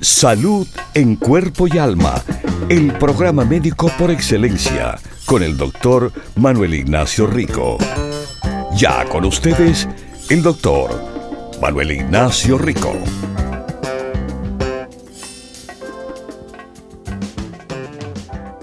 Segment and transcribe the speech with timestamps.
[0.00, 2.22] Salud en cuerpo y alma.
[2.68, 4.96] El programa médico por excelencia
[5.26, 7.78] con el doctor Manuel Ignacio Rico.
[8.76, 9.88] Ya con ustedes,
[10.30, 11.02] el doctor
[11.60, 12.92] Manuel Ignacio Rico.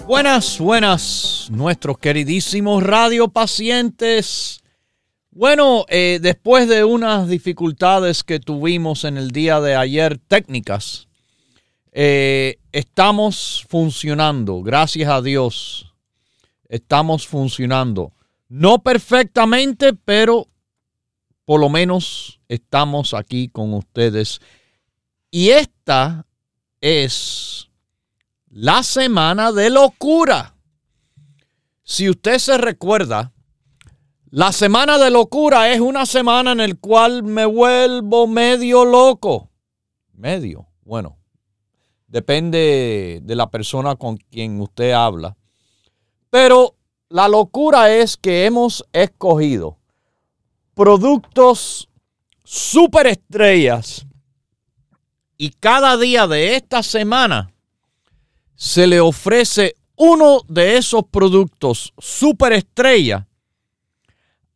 [0.08, 4.62] Buenas, buenas, nuestros queridísimos radiopacientes.
[5.32, 11.10] Bueno, eh, después de unas dificultades que tuvimos en el día de ayer técnicas,
[11.98, 15.96] eh, estamos funcionando, gracias a Dios
[16.70, 18.14] estamos funcionando.
[18.48, 20.48] No perfectamente, pero
[21.46, 24.40] por lo menos estamos aquí con ustedes.
[25.32, 26.26] Y esta
[26.82, 27.70] es
[28.50, 30.56] la semana de locura.
[31.84, 33.32] Si usted se recuerda,
[34.30, 39.50] la semana de locura es una semana en la cual me vuelvo medio loco.
[40.14, 41.18] Medio, bueno,
[42.08, 45.36] depende de la persona con quien usted habla.
[46.30, 46.76] Pero
[47.10, 49.78] la locura es que hemos escogido
[50.74, 51.90] productos
[52.44, 54.06] superestrellas
[55.38, 57.52] y cada día de esta semana
[58.56, 63.28] se le ofrece uno de esos productos superestrella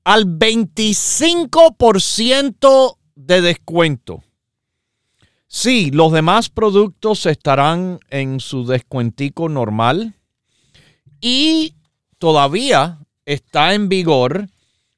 [0.03, 4.22] al 25% de descuento.
[5.52, 10.14] Sí, los demás productos estarán en su descuentico normal
[11.22, 11.73] y
[12.19, 14.47] todavía está en vigor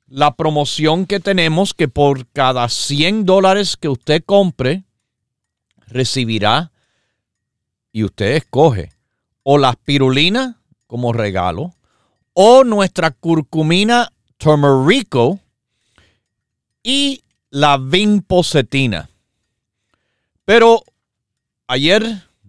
[0.08, 4.84] la promoción que tenemos que por cada 100 dólares que usted compre,
[5.88, 6.74] recibirá
[7.94, 8.92] y usted escoge
[9.44, 11.74] o la spirulina como regalo
[12.34, 15.40] o nuestra curcumina turmerico
[16.84, 19.11] y la vinpocetina.
[20.52, 20.84] Pero
[21.66, 22.04] ayer,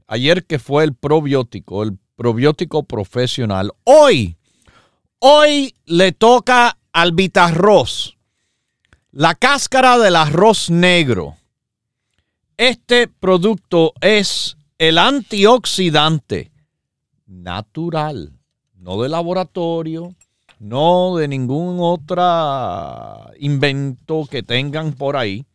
[0.09, 3.71] ayer que fue el probiótico, el probiótico profesional.
[3.85, 4.37] Hoy,
[5.21, 8.19] hoy le toca al vitarroz,
[9.13, 11.37] la cáscara del arroz negro.
[12.57, 16.51] Este producto es el antioxidante
[17.29, 18.33] natural,
[18.75, 20.17] no de laboratorio,
[20.59, 25.47] no de ningún otro invento que tengan por ahí,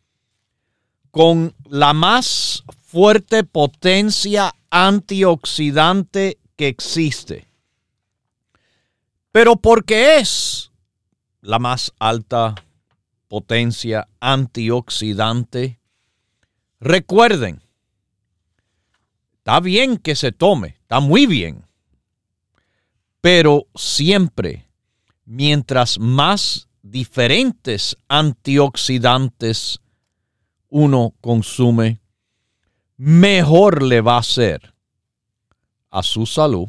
[1.10, 7.48] con la más fuerte potencia antioxidante que existe.
[9.32, 10.70] Pero porque es
[11.40, 12.54] la más alta
[13.28, 15.78] potencia antioxidante,
[16.80, 17.62] recuerden,
[19.36, 21.64] está bien que se tome, está muy bien,
[23.20, 24.66] pero siempre,
[25.24, 29.80] mientras más diferentes antioxidantes
[30.68, 32.00] uno consume,
[32.96, 34.74] mejor le va a ser
[35.90, 36.68] a su salud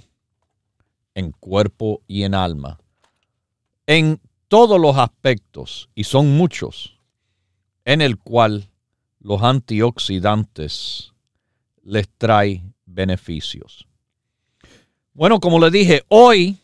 [1.15, 2.79] en cuerpo y en alma,
[3.87, 6.97] en todos los aspectos, y son muchos,
[7.85, 8.69] en el cual
[9.19, 11.13] los antioxidantes
[11.83, 13.87] les trae beneficios.
[15.13, 16.57] Bueno, como le dije, hoy,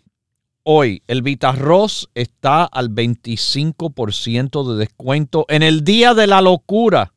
[0.63, 7.11] hoy el Vitarroz está al 25% de descuento en el día de la locura.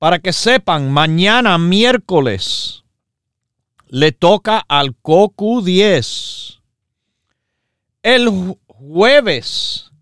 [0.00, 2.84] Para que sepan, mañana miércoles
[3.88, 6.58] le toca al COCU 10.
[8.02, 9.92] El jueves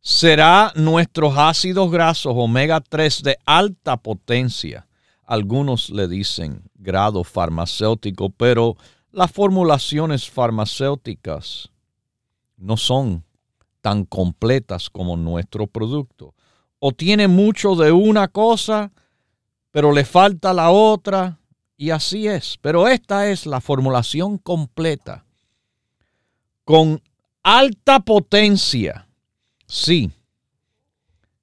[0.00, 4.86] será nuestros ácidos grasos omega 3 de alta potencia.
[5.24, 8.76] Algunos le dicen grado farmacéutico, pero
[9.10, 11.70] las formulaciones farmacéuticas
[12.56, 13.24] no son
[13.80, 16.34] tan completas como nuestro producto.
[16.78, 18.92] O tiene mucho de una cosa,
[19.70, 21.38] pero le falta la otra
[21.76, 22.58] y así es.
[22.60, 25.24] Pero esta es la formulación completa.
[26.64, 27.02] Con
[27.42, 29.06] alta potencia.
[29.66, 30.10] Sí.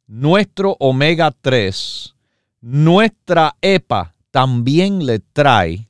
[0.06, 2.16] Nuestro omega 3,
[2.62, 5.90] nuestra EPA también le trae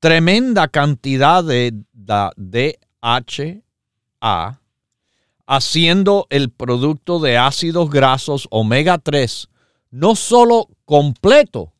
[0.00, 3.60] tremenda cantidad de, DHA,
[5.46, 9.48] haciendo el producto de ácidos grasos omega 3
[9.92, 11.72] no solo completo,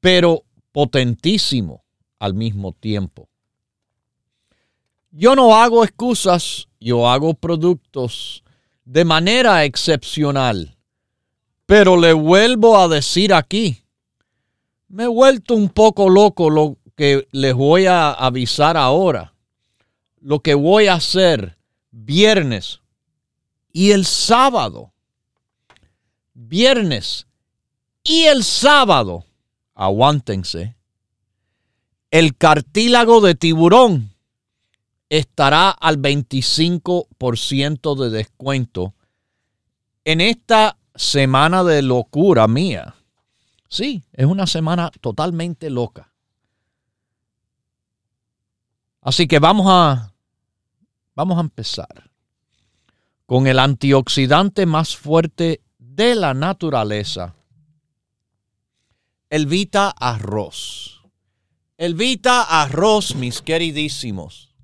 [0.00, 0.42] pero
[0.72, 1.84] potentísimo
[2.18, 3.28] al mismo tiempo.
[5.10, 8.42] Yo no hago excusas, yo hago productos
[8.84, 10.76] de manera excepcional.
[11.66, 13.82] Pero le vuelvo a decir aquí,
[14.88, 19.34] me he vuelto un poco loco lo que les voy a avisar ahora.
[20.20, 21.58] Lo que voy a hacer
[21.90, 22.80] viernes
[23.72, 24.92] y el sábado.
[26.38, 27.26] Viernes
[28.04, 29.24] y el sábado.
[29.74, 30.76] Aguántense.
[32.10, 34.10] El cartílago de tiburón
[35.08, 38.94] estará al 25% de descuento
[40.04, 42.96] en esta semana de locura mía.
[43.70, 46.12] Sí, es una semana totalmente loca.
[49.00, 50.12] Así que vamos a
[51.14, 52.10] vamos a empezar
[53.24, 55.62] con el antioxidante más fuerte
[55.96, 57.34] de la naturaleza,
[59.30, 61.02] el Vita Arroz.
[61.78, 64.54] El Vita Arroz, mis queridísimos.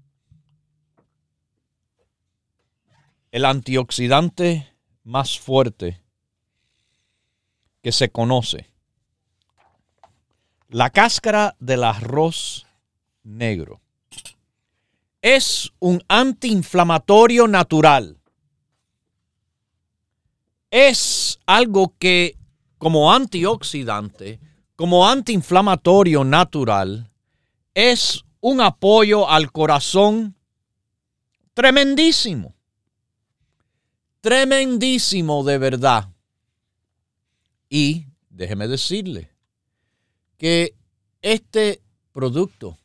[3.31, 6.03] El antioxidante más fuerte
[7.81, 8.71] que se conoce.
[10.69, 12.67] La cáscara del arroz
[13.23, 13.81] negro
[15.23, 18.22] es un antiinflamatorio natural.
[20.73, 22.39] Es algo que
[22.79, 24.41] como antioxidante,
[24.75, 27.13] como antiinflamatorio natural,
[27.75, 30.35] es un apoyo al corazón
[31.53, 32.55] tremendísimo.
[34.23, 36.09] Tremendísimo de verdad.
[37.69, 39.31] Y déjeme decirle
[40.39, 40.75] que
[41.21, 41.83] este
[42.13, 42.79] producto,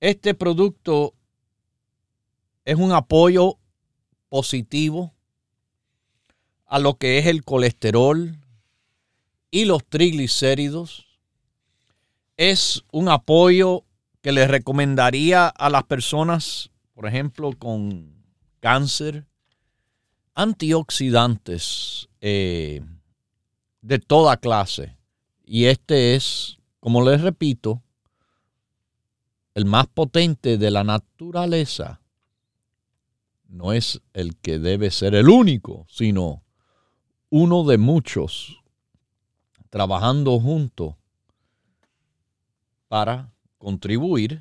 [0.00, 1.12] este producto
[2.64, 3.58] es un apoyo
[4.30, 5.13] positivo
[6.74, 8.36] a lo que es el colesterol
[9.52, 11.06] y los triglicéridos.
[12.36, 13.84] Es un apoyo
[14.22, 18.24] que le recomendaría a las personas, por ejemplo, con
[18.58, 19.24] cáncer,
[20.34, 22.82] antioxidantes eh,
[23.80, 24.96] de toda clase.
[25.46, 27.84] Y este es, como les repito,
[29.54, 32.00] el más potente de la naturaleza.
[33.46, 36.43] No es el que debe ser el único, sino
[37.36, 38.62] uno de muchos
[39.68, 40.94] trabajando juntos
[42.86, 44.40] para contribuir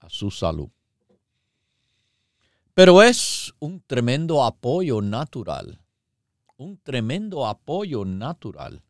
[0.00, 0.68] a su salud.
[2.74, 5.80] Pero es un tremendo apoyo natural,
[6.56, 8.82] un tremendo apoyo natural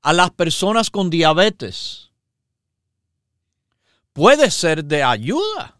[0.00, 2.10] a las personas con diabetes.
[4.12, 5.78] Puede ser de ayuda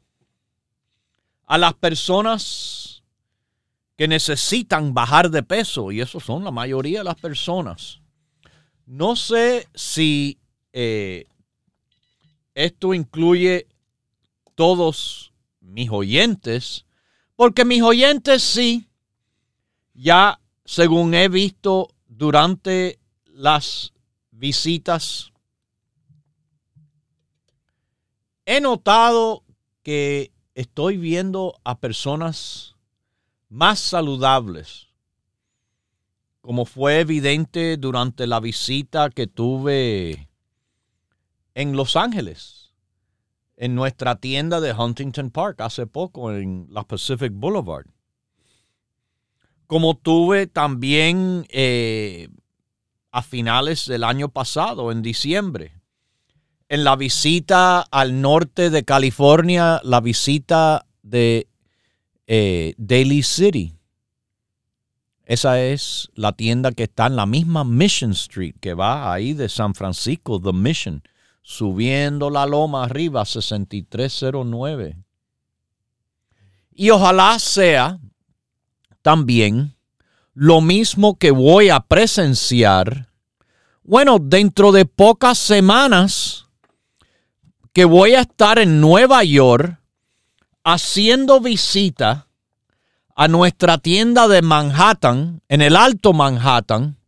[1.46, 2.91] a las personas
[4.02, 8.00] que necesitan bajar de peso, y eso son la mayoría de las personas.
[8.84, 10.40] No sé si
[10.72, 11.26] eh,
[12.52, 13.68] esto incluye
[14.56, 16.84] todos mis oyentes,
[17.36, 18.88] porque mis oyentes sí,
[19.94, 23.92] ya según he visto durante las
[24.32, 25.32] visitas,
[28.46, 29.44] he notado
[29.84, 32.74] que estoy viendo a personas
[33.52, 34.88] más saludables,
[36.40, 40.30] como fue evidente durante la visita que tuve
[41.54, 42.72] en Los Ángeles
[43.58, 47.84] en nuestra tienda de Huntington Park hace poco en la Pacific Boulevard.
[49.66, 52.30] Como tuve también eh,
[53.10, 55.74] a finales del año pasado, en diciembre,
[56.70, 61.48] en la visita al norte de California, la visita de
[62.34, 63.76] eh, Daly City.
[65.26, 69.50] Esa es la tienda que está en la misma Mission Street, que va ahí de
[69.50, 71.02] San Francisco, The Mission
[71.42, 74.96] subiendo la loma arriba 6309.
[76.74, 78.00] Y ojalá sea
[79.02, 79.76] también
[80.32, 83.10] lo mismo que voy a presenciar,
[83.82, 86.46] bueno, dentro de pocas semanas
[87.74, 89.81] que voy a estar en Nueva York
[90.64, 92.26] haciendo visita
[93.14, 96.98] a nuestra tienda de Manhattan, en el Alto Manhattan,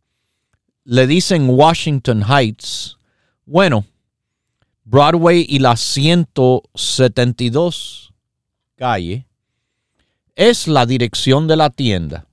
[0.83, 2.97] le dicen Washington Heights.
[3.45, 3.85] Bueno,
[4.83, 8.13] Broadway y la 172
[8.75, 9.25] calle
[10.35, 12.27] es la dirección de la tienda.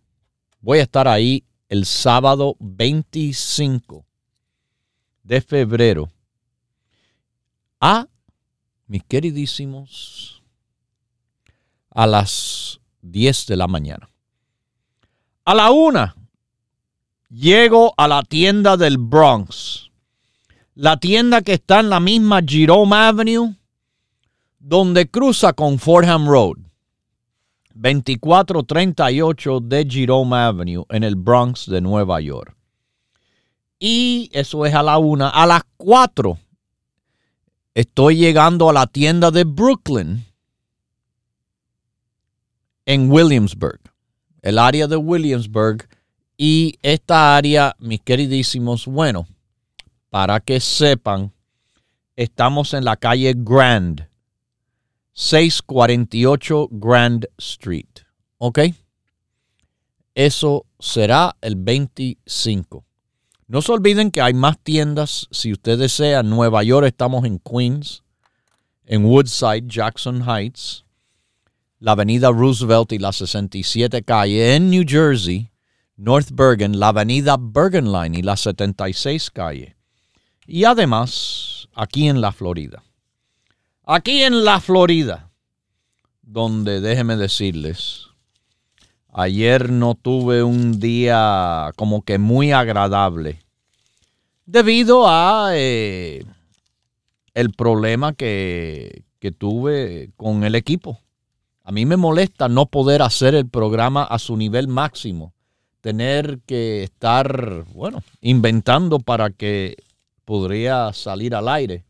[0.61, 4.05] Voy a estar ahí el sábado 25
[5.23, 6.11] de febrero
[7.81, 8.07] a
[8.87, 10.42] mis queridísimos
[11.95, 14.09] a las 10 de la mañana.
[15.45, 16.15] A la una
[17.29, 19.93] llego a la tienda del Bronx
[20.75, 23.55] la tienda que está en la misma Jerome Avenue,
[24.59, 26.57] donde cruza con Fordham Road,
[27.75, 32.57] 2438 de Jerome Avenue, en el Bronx de Nueva York.
[33.79, 35.29] Y eso es a la una.
[35.29, 36.39] A las cuatro
[37.75, 40.25] estoy llegando a la tienda de Brooklyn
[42.87, 43.81] en Williamsburg,
[44.43, 45.89] el área de Williamsburg.
[46.37, 49.27] Y esta área, mis queridísimos, bueno,
[50.11, 51.33] para que sepan,
[52.17, 54.09] estamos en la calle Grand,
[55.13, 57.87] 648 Grand Street.
[58.39, 58.61] ¿Ok?
[60.15, 62.85] Eso será el 25.
[63.47, 65.29] No se olviden que hay más tiendas.
[65.31, 68.03] Si usted desea, en Nueva York estamos en Queens,
[68.85, 70.85] en Woodside, Jackson Heights,
[71.83, 74.55] la avenida Roosevelt y la 67 calle.
[74.55, 75.51] En New Jersey,
[75.97, 79.75] North Bergen, la avenida Bergen Line y la 76 calle.
[80.47, 82.85] Y además, aquí en la Florida.
[83.85, 85.33] Aquí en la Florida,
[86.23, 88.07] donde déjenme decirles,
[89.13, 93.41] ayer no tuve un día como que muy agradable
[94.47, 96.25] debido a eh,
[97.35, 101.02] el problema que, que tuve con el equipo.
[101.65, 105.33] A mí me molesta no poder hacer el programa a su nivel máximo,
[105.81, 109.77] tener que estar, bueno, inventando para que
[110.25, 111.85] podría salir al aire.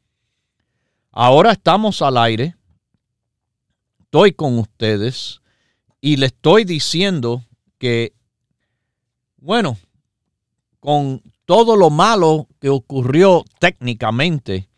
[1.11, 2.57] Ahora estamos al aire,
[4.01, 5.41] estoy con ustedes
[6.01, 7.45] y le estoy diciendo
[7.79, 8.13] que,
[9.39, 9.79] bueno,
[10.81, 14.69] con todo lo malo que ocurrió técnicamente,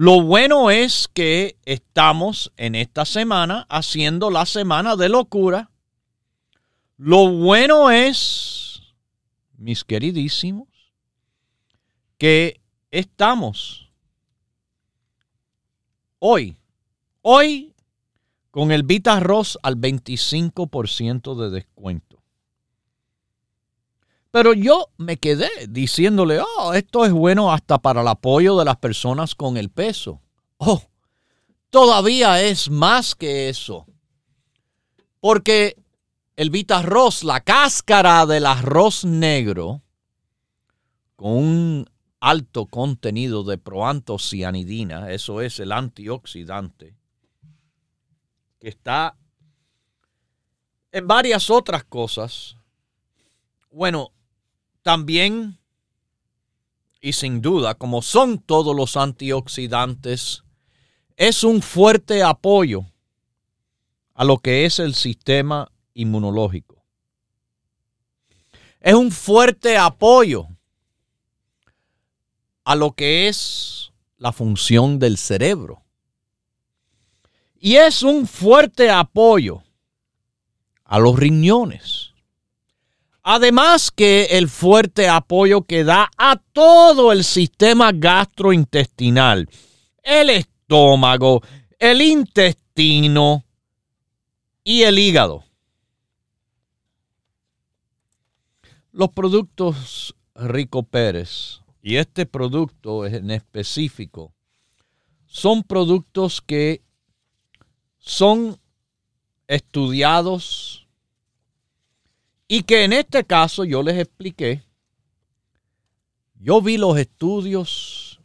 [0.00, 5.70] lo bueno es que estamos en esta semana haciendo la semana de locura.
[6.96, 8.80] Lo bueno es,
[9.58, 10.68] mis queridísimos,
[12.16, 13.92] que estamos
[16.18, 16.56] hoy,
[17.20, 17.74] hoy
[18.50, 22.09] con el Vita Arroz al 25% de descuento.
[24.30, 28.76] Pero yo me quedé diciéndole, oh, esto es bueno hasta para el apoyo de las
[28.76, 30.20] personas con el peso.
[30.58, 30.82] Oh,
[31.70, 33.86] todavía es más que eso.
[35.18, 35.76] Porque
[36.36, 39.82] el Vita Arroz, la cáscara del arroz negro,
[41.16, 46.94] con un alto contenido de proantocianidina, eso es el antioxidante,
[48.58, 49.16] que está
[50.92, 52.56] en varias otras cosas.
[53.70, 54.12] Bueno,
[54.82, 55.60] también
[57.00, 60.44] y sin duda, como son todos los antioxidantes,
[61.16, 62.84] es un fuerte apoyo
[64.14, 66.84] a lo que es el sistema inmunológico.
[68.80, 70.48] Es un fuerte apoyo
[72.64, 75.82] a lo que es la función del cerebro.
[77.58, 79.62] Y es un fuerte apoyo
[80.84, 82.09] a los riñones.
[83.32, 89.48] Además que el fuerte apoyo que da a todo el sistema gastrointestinal,
[90.02, 91.40] el estómago,
[91.78, 93.44] el intestino
[94.64, 95.44] y el hígado.
[98.90, 104.34] Los productos Rico Pérez y este producto en específico
[105.26, 106.82] son productos que
[108.00, 108.58] son
[109.46, 110.79] estudiados
[112.52, 114.64] y que en este caso yo les expliqué,
[116.34, 118.20] yo vi los estudios,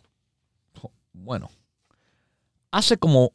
[1.14, 1.52] bueno,
[2.72, 3.34] hace como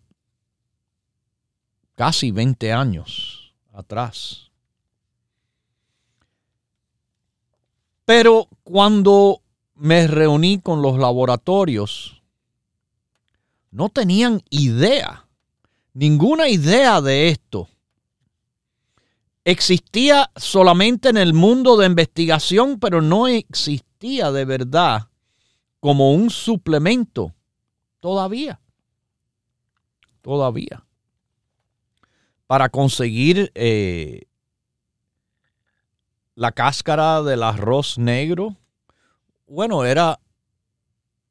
[1.94, 4.50] casi 20 años atrás.
[8.04, 9.42] Pero cuando
[9.76, 12.20] me reuní con los laboratorios,
[13.70, 15.28] no tenían idea,
[15.94, 17.68] ninguna idea de esto
[19.44, 25.09] existía solamente en el mundo de investigación, pero no existía de verdad
[25.80, 27.35] como un suplemento
[28.00, 28.61] todavía.
[30.20, 30.85] Todavía.
[32.47, 34.26] Para conseguir eh,
[36.35, 38.56] la cáscara del arroz negro,
[39.47, 40.20] bueno, era,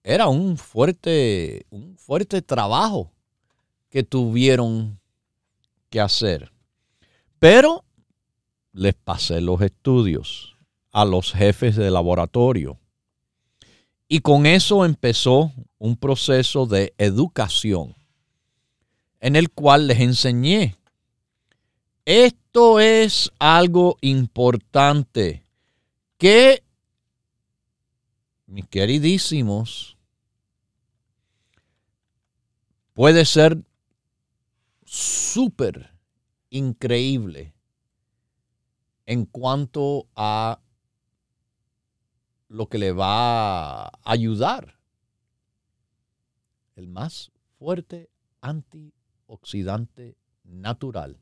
[0.04, 3.12] era un, fuerte, un fuerte trabajo
[3.90, 5.00] que tuvieron
[5.90, 6.52] que hacer.
[7.40, 7.86] Pero
[8.72, 10.56] les pasé los estudios
[10.92, 12.80] a los jefes de laboratorio.
[14.08, 17.96] Y con eso empezó un proceso de educación
[19.20, 20.76] en el cual les enseñé.
[22.06, 25.44] Esto es algo importante
[26.18, 26.64] que,
[28.48, 29.98] mis queridísimos,
[32.94, 33.64] puede ser
[34.86, 35.92] súper
[36.50, 37.54] increíble
[39.10, 40.62] en cuanto a
[42.48, 44.78] lo que le va a ayudar.
[46.76, 51.20] El más fuerte antioxidante natural.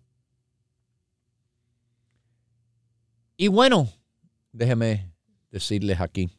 [3.38, 3.88] Y bueno,
[4.52, 5.14] déjeme
[5.50, 6.30] decirles aquí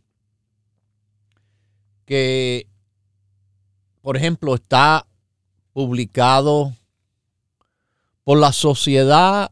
[2.04, 2.68] que,
[4.02, 5.06] por ejemplo, está
[5.72, 6.74] publicado
[8.22, 9.50] por la sociedad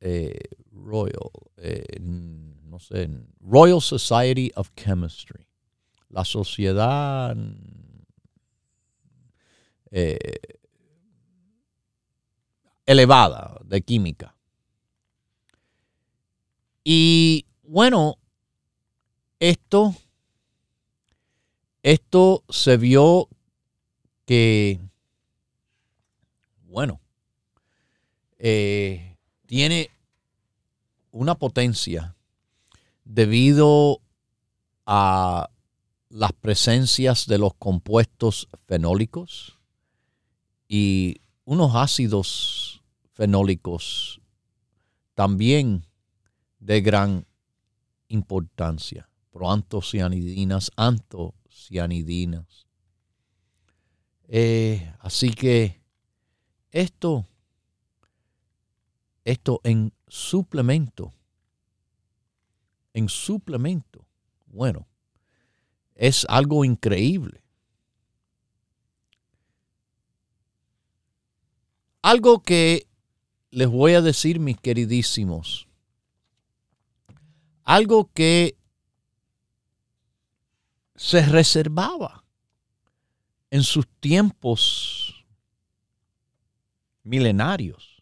[0.00, 0.38] eh,
[0.72, 3.08] Royal, eh, no sé,
[3.40, 5.46] Royal Society of Chemistry,
[6.10, 7.36] la sociedad
[9.90, 10.18] eh,
[12.86, 14.34] elevada de química.
[16.84, 18.18] Y bueno,
[19.40, 19.94] esto,
[21.82, 23.28] esto se vio
[24.24, 24.80] que,
[26.62, 27.00] bueno,
[28.38, 29.17] eh,
[29.48, 29.90] tiene
[31.10, 32.14] una potencia
[33.02, 34.02] debido
[34.84, 35.48] a
[36.10, 39.58] las presencias de los compuestos fenólicos
[40.68, 42.82] y unos ácidos
[43.14, 44.20] fenólicos
[45.14, 45.86] también
[46.58, 47.26] de gran
[48.08, 49.08] importancia.
[49.30, 52.66] Proantocianidinas, antocianidinas.
[54.28, 55.80] Eh, así que
[56.70, 57.26] esto,
[59.30, 61.12] esto en suplemento,
[62.94, 64.06] en suplemento,
[64.46, 64.88] bueno,
[65.94, 67.42] es algo increíble.
[72.00, 72.86] Algo que
[73.50, 75.68] les voy a decir, mis queridísimos,
[77.64, 78.56] algo que
[80.94, 82.24] se reservaba
[83.50, 85.26] en sus tiempos
[87.02, 87.97] milenarios.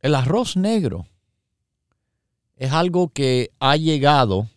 [0.00, 1.06] El arroz negro
[2.56, 4.48] es algo que ha llegado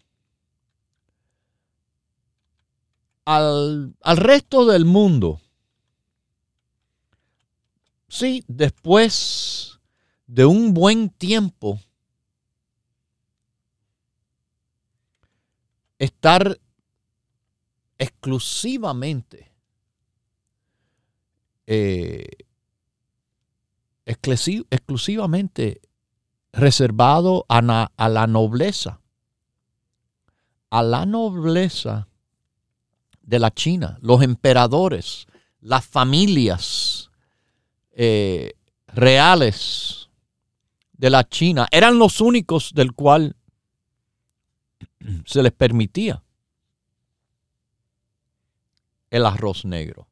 [3.26, 5.42] al, al, resto del mundo.
[8.08, 9.80] Sí, después
[10.28, 11.80] de un buen tiempo
[16.00, 16.60] estar
[17.98, 19.52] exclusivamente
[21.66, 22.28] eh,
[24.06, 25.82] exclusivamente
[26.52, 29.02] reservado a, a, la nobleza,
[30.70, 32.08] a la nobleza
[33.22, 35.28] de la China, los emperadores,
[35.62, 37.10] las familias
[37.92, 38.54] eh,
[38.88, 40.10] reales
[40.94, 43.36] de la China, eran los únicos del cual
[45.26, 46.24] se les permitía
[49.10, 50.08] el arroz negro.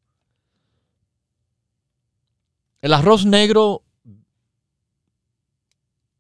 [2.82, 3.84] El arroz negro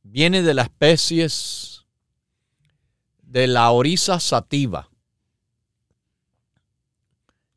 [0.03, 1.85] viene de las especies
[3.23, 4.91] de la orisa sativa.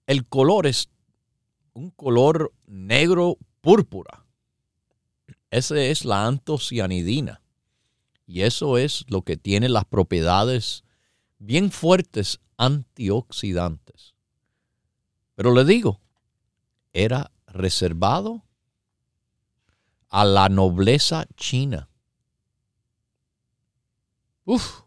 [0.07, 0.89] El color es
[1.75, 4.25] un color negro púrpura.
[5.51, 7.43] Esa es la antocianidina.
[8.27, 10.83] Y eso es lo que tiene las propiedades
[11.39, 14.15] bien fuertes antioxidantes.
[15.35, 16.01] Pero le digo,
[16.95, 18.45] era reservado
[20.15, 21.89] a la nobleza china.
[24.45, 24.83] Uf,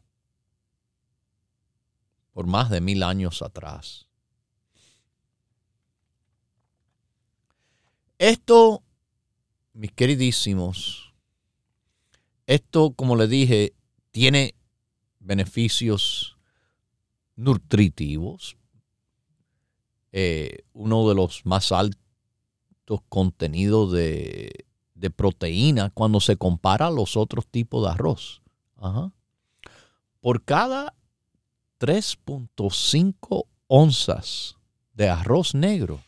[2.31, 4.07] por más de mil años atrás.
[8.17, 8.83] Esto,
[9.73, 11.13] mis queridísimos,
[12.45, 13.73] esto, como le dije,
[14.11, 14.55] tiene
[15.19, 16.37] beneficios
[17.35, 18.55] nutritivos,
[20.13, 24.66] eh, uno de los más altos contenidos de,
[25.09, 28.41] proteína cuando se compara a los otros tipos de arroz.
[30.19, 30.93] Por cada
[31.79, 34.55] 3.5 onzas
[34.93, 36.01] de arroz negro,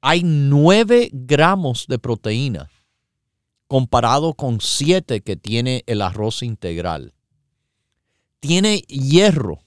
[0.00, 2.70] hay 9 gramos de proteína
[3.66, 7.14] comparado con 7 que tiene el arroz integral.
[8.40, 9.66] Tiene hierro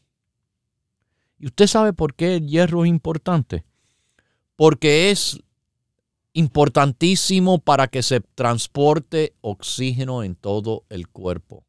[1.40, 3.64] ¿Y usted sabe por qué el hierro es importante?
[4.58, 5.40] Porque es
[6.34, 11.64] importantísimo para que se transporte oxígeno en todo el cuerpo.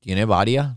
[0.00, 0.76] Tiene varias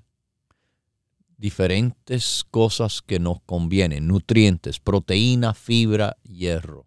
[1.37, 6.85] diferentes cosas que nos convienen, nutrientes, proteína, fibra, hierro.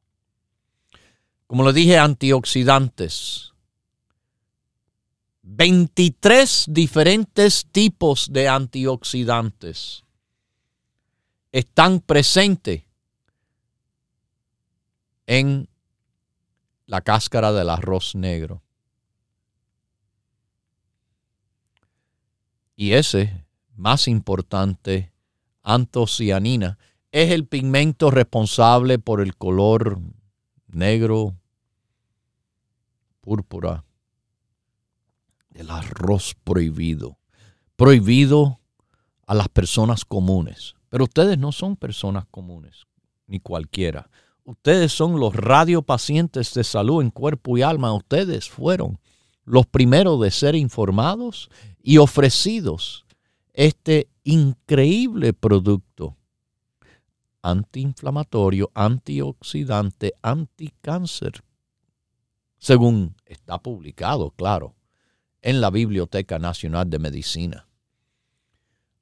[1.47, 3.53] Como le dije, antioxidantes,
[5.43, 10.05] 23 diferentes tipos de antioxidantes
[11.53, 12.88] están presentes
[15.29, 15.69] en
[16.87, 18.63] la cáscara del arroz negro.
[22.75, 23.45] Y ese,
[23.77, 25.13] más importante,
[25.63, 26.79] antocianina,
[27.13, 30.01] es el pigmento responsable por el color
[30.67, 31.37] negro,
[33.21, 33.85] púrpura
[35.51, 37.19] del arroz prohibido.
[37.77, 38.61] Prohibido
[39.27, 40.75] a las personas comunes.
[40.89, 42.87] Pero ustedes no son personas comunes,
[43.27, 44.09] ni cualquiera.
[44.49, 47.93] Ustedes son los radiopacientes de salud en cuerpo y alma.
[47.93, 48.99] Ustedes fueron
[49.45, 51.51] los primeros de ser informados
[51.83, 53.05] y ofrecidos
[53.53, 56.17] este increíble producto
[57.43, 61.45] antiinflamatorio, antioxidante, anticáncer,
[62.57, 64.75] según está publicado, claro,
[65.43, 67.69] en la Biblioteca Nacional de Medicina.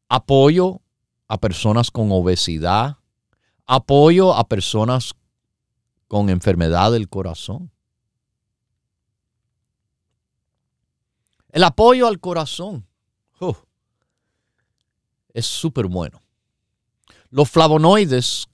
[0.08, 0.80] Apoyo
[1.28, 2.96] a personas con obesidad,
[3.64, 5.14] apoyo a personas
[6.08, 7.70] con enfermedad del corazón.
[11.50, 12.86] El apoyo al corazón
[15.32, 16.20] es súper bueno.
[17.30, 18.46] Los flavonoides,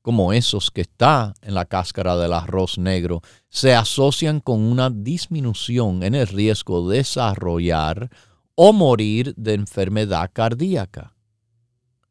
[0.00, 6.02] como esos que está en la cáscara del arroz negro, se asocian con una disminución
[6.02, 8.10] en el riesgo de desarrollar
[8.54, 11.14] o morir de enfermedad cardíaca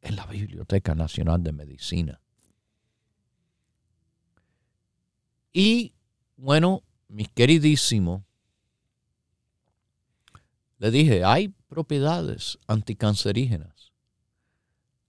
[0.02, 2.23] en la Biblioteca Nacional de Medicina.
[5.54, 5.94] Y
[6.36, 8.22] bueno, mis queridísimos,
[10.78, 13.92] le dije, hay propiedades anticancerígenas.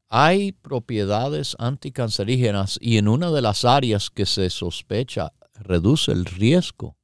[0.08, 6.95] Hay propiedades anticancerígenas y en una de las áreas que se sospecha reduce el riesgo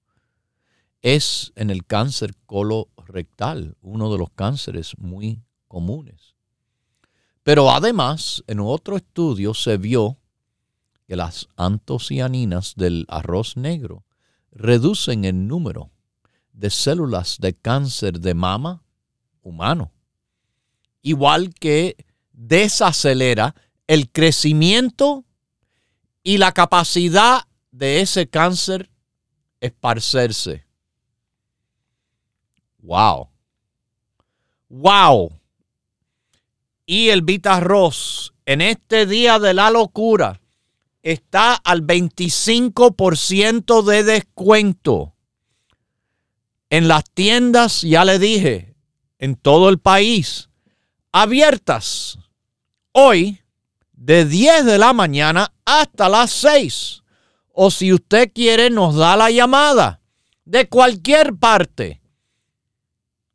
[1.02, 6.36] es en el cáncer colorectal, uno de los cánceres muy comunes.
[7.42, 10.21] Pero además, en otro estudio se vio
[11.12, 14.06] que las antocianinas del arroz negro
[14.50, 15.92] reducen el número
[16.54, 18.86] de células de cáncer de mama
[19.42, 19.92] humano,
[21.02, 21.98] igual que
[22.32, 23.56] desacelera
[23.88, 25.26] el crecimiento
[26.24, 28.90] y la capacidad de ese cáncer
[29.60, 30.66] esparcerse.
[32.78, 33.28] Wow.
[34.70, 35.38] Wow.
[36.86, 40.41] Y el Vitarroz en este día de la locura
[41.04, 45.16] está al 25% de descuento.
[46.70, 48.76] En las tiendas, ya le dije,
[49.20, 50.50] en todo el país,
[51.12, 52.20] abiertas
[52.94, 53.42] hoy
[53.94, 57.02] de 10 de la mañana hasta las 6.
[57.54, 60.00] O si usted quiere, nos da la llamada
[60.46, 62.02] de cualquier parte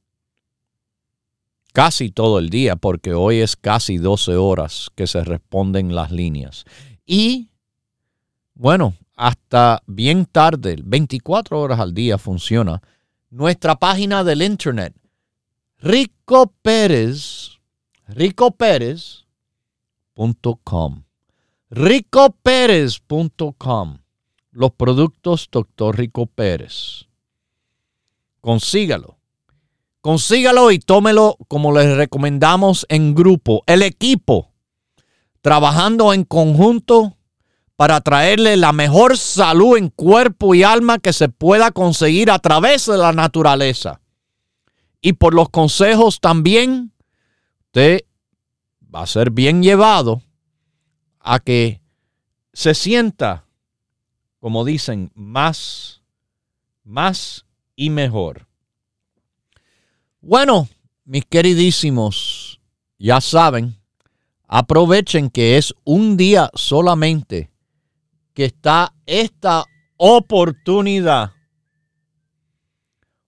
[1.72, 6.66] casi todo el día, porque hoy es casi 12 horas que se responden las líneas.
[7.06, 7.48] Y,
[8.54, 12.82] bueno, hasta bien tarde, 24 horas al día funciona
[13.30, 14.94] nuestra página del internet,
[15.78, 17.52] Rico Pérez,
[18.06, 21.04] ricopérez.com.
[21.72, 23.98] ricopérez.com.
[24.50, 25.96] Los productos Dr.
[25.96, 27.06] Rico Pérez.
[28.42, 29.22] Consígalo
[30.02, 33.62] Consígalo y tómelo como les recomendamos en grupo.
[33.66, 34.50] El equipo,
[35.40, 37.16] trabajando en conjunto
[37.76, 42.87] para traerle la mejor salud en cuerpo y alma que se pueda conseguir a través
[42.87, 44.00] de la naturaleza.
[45.00, 46.92] Y por los consejos también,
[47.66, 48.00] usted
[48.92, 50.20] va a ser bien llevado
[51.22, 51.80] a que
[52.52, 53.46] se sienta,
[54.40, 56.02] como dicen, más,
[56.85, 58.46] más y mejor.
[60.20, 60.68] Bueno,
[61.04, 62.61] mis queridísimos,
[62.98, 63.76] ya saben,
[64.46, 67.50] aprovechen que es un día solamente
[68.35, 69.64] que está esta
[69.96, 71.32] oportunidad.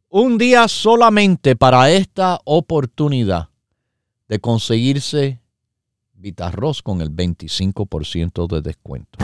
[0.08, 3.48] Un día solamente para esta oportunidad
[4.28, 5.40] de conseguirse
[6.24, 9.18] Vitarroz con el 25% de descuento.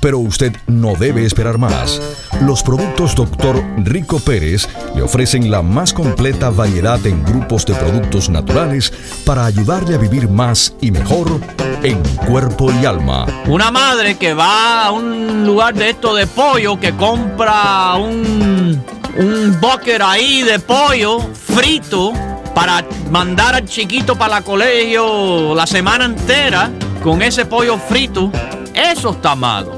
[0.00, 2.00] pero usted no debe esperar más.
[2.42, 3.64] Los productos Dr.
[3.78, 8.92] Rico Pérez le ofrecen la más completa variedad en grupos de productos naturales
[9.24, 11.40] para ayudarle a vivir más y mejor
[11.82, 13.26] en cuerpo y alma.
[13.46, 18.82] Una madre que va a un lugar de esto de pollo, que compra un,
[19.16, 19.58] un
[20.04, 22.12] ahí de pollo frito
[22.54, 26.70] para mandar al chiquito para el colegio la semana entera
[27.02, 28.30] con ese pollo frito,
[28.74, 29.77] eso está malo.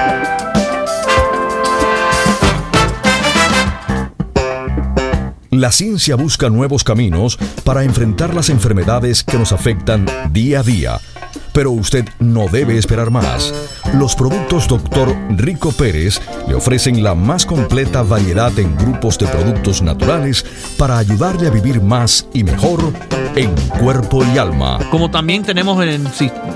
[5.51, 10.99] La ciencia busca nuevos caminos para enfrentar las enfermedades que nos afectan día a día
[11.53, 13.53] pero usted no debe esperar más.
[13.95, 15.15] Los productos Dr.
[15.31, 20.45] Rico Pérez le ofrecen la más completa variedad en grupos de productos naturales
[20.77, 22.93] para ayudarle a vivir más y mejor
[23.35, 24.79] en cuerpo y alma.
[24.89, 26.01] Como también tenemos el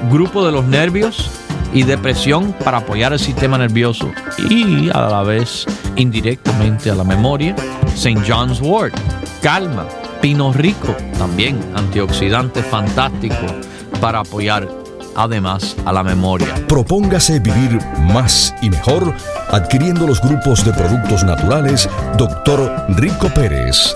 [0.09, 1.29] grupo de los nervios
[1.75, 4.09] y depresión para apoyar el sistema nervioso
[4.49, 5.65] y a la vez
[5.97, 7.53] indirectamente a la memoria.
[7.93, 8.23] St.
[8.25, 8.95] John's Wort,
[9.41, 9.85] calma,
[10.21, 13.45] pino rico, también antioxidante fantástico
[13.99, 14.67] para apoyar
[15.17, 16.47] además a la memoria.
[16.67, 17.79] Propóngase vivir
[18.13, 19.13] más y mejor
[19.51, 22.85] adquiriendo los grupos de productos naturales Dr.
[22.95, 23.95] Rico Pérez.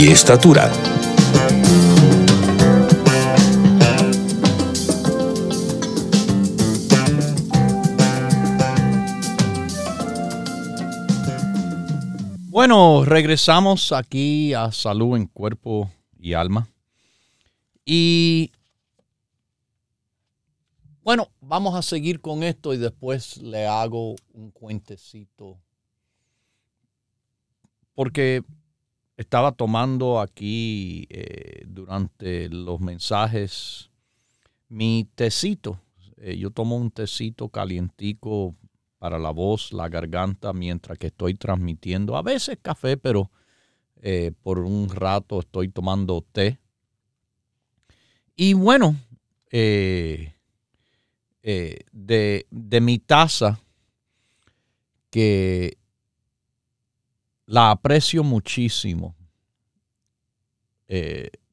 [0.00, 0.72] y estatura.
[12.48, 16.66] Bueno, regresamos aquí a salud en cuerpo y alma.
[17.84, 18.52] Y
[21.02, 25.58] bueno, vamos a seguir con esto y después le hago un cuentecito.
[27.94, 28.42] Porque
[29.20, 33.90] estaba tomando aquí eh, durante los mensajes
[34.70, 35.78] mi tecito.
[36.16, 38.56] Eh, yo tomo un tecito calientico
[38.98, 42.16] para la voz, la garganta, mientras que estoy transmitiendo.
[42.16, 43.30] A veces café, pero
[44.00, 46.58] eh, por un rato estoy tomando té.
[48.34, 48.96] Y bueno,
[49.50, 50.32] de,
[51.92, 53.60] de, mi taza,
[55.10, 55.76] que
[57.50, 59.14] la aprecio muchísimo.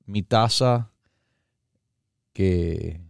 [0.06, 0.90] mi taza
[2.34, 3.02] que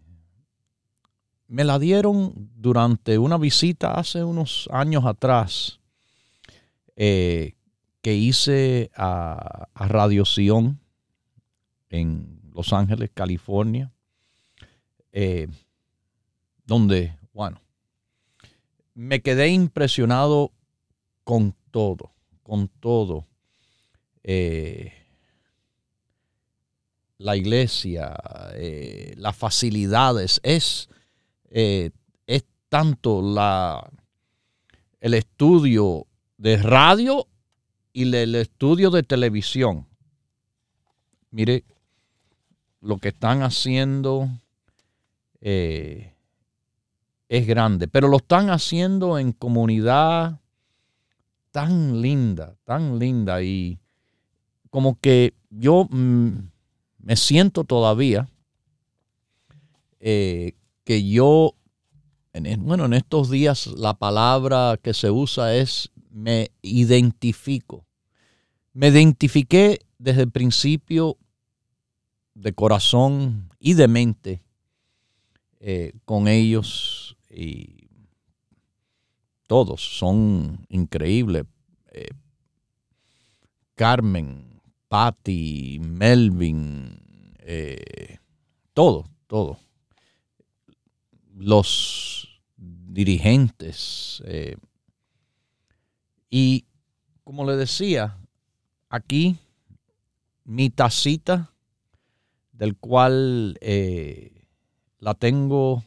[1.47, 5.79] me la dieron durante una visita hace unos años atrás
[6.95, 7.55] eh,
[8.01, 10.79] que hice a, Radio Sion
[11.89, 13.91] en Los Ángeles, California,
[15.11, 15.47] eh,
[16.65, 17.61] donde, bueno,
[18.93, 20.51] me quedé impresionado
[21.23, 22.11] con todo,
[22.47, 23.27] con todo.
[24.23, 24.93] Eh,
[27.17, 28.15] la iglesia,
[29.15, 30.87] las facilidades, es
[31.49, 31.91] eh,
[32.25, 33.89] es tanto la,
[34.99, 36.07] el estudio
[36.37, 37.27] de radio
[37.93, 39.87] y el estudio de televisión.
[41.31, 41.63] Mire,
[42.81, 44.29] lo que están haciendo
[45.41, 46.13] eh,
[47.29, 50.39] es grande, pero lo están haciendo en comunidad
[51.51, 53.79] tan linda, tan linda y
[54.69, 56.49] como que yo mm,
[56.99, 58.29] me siento todavía
[59.99, 61.55] eh, que yo,
[62.33, 67.85] en, bueno, en estos días la palabra que se usa es me identifico.
[68.73, 71.17] Me identifiqué desde el principio
[72.35, 74.43] de corazón y de mente
[75.59, 77.76] eh, con ellos y
[79.47, 81.45] todos son increíbles.
[81.91, 82.09] Eh,
[83.75, 86.99] Carmen, Patty, Melvin,
[87.39, 88.17] eh,
[88.73, 89.59] todo, todo
[91.33, 94.21] los dirigentes.
[94.25, 94.57] Eh,
[96.29, 96.65] y
[97.23, 98.17] como le decía,
[98.89, 99.37] aquí
[100.43, 101.53] mi tacita,
[102.51, 103.59] del cual
[104.99, 105.83] la tengo,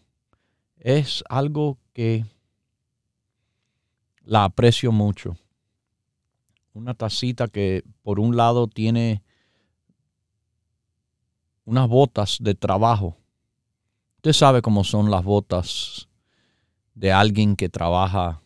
[0.77, 2.25] es algo que
[4.31, 5.37] la aprecio mucho.
[6.73, 9.23] Una tacita que por un lado tiene
[11.65, 13.17] unas botas de trabajo
[14.21, 16.07] Usted sabe cómo son las botas
[16.95, 18.43] de alguien que trabaja.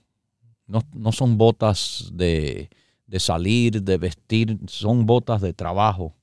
[0.69, 2.71] No, son botas de,
[3.19, 6.15] salir, de vestir, son botas de trabajo.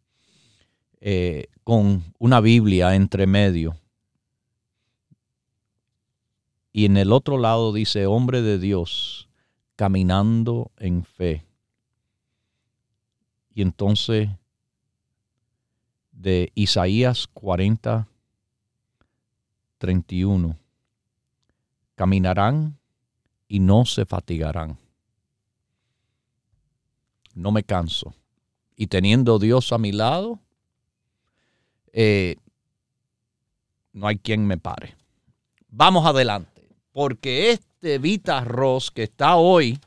[1.01, 3.75] Eh, con una Biblia entre medio.
[6.71, 9.27] Y en el otro lado dice, hombre de Dios,
[9.75, 11.45] caminando en fe.
[13.53, 14.29] Y entonces,
[16.11, 18.07] de Isaías 40,
[19.77, 20.57] 31.
[21.95, 22.77] Caminarán
[23.47, 24.77] y no se fatigarán.
[27.33, 28.13] No me canso.
[28.75, 30.39] Y teniendo Dios a mi lado,
[31.93, 32.37] eh,
[33.93, 34.95] no hay quien me pare.
[35.69, 39.79] Vamos adelante, porque este Vita Ross que está hoy